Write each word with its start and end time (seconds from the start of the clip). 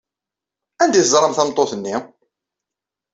Anda 0.81 0.97
ay 0.99 1.03
teẓram 1.05 1.33
tameṭṭut-nni? 1.33 1.95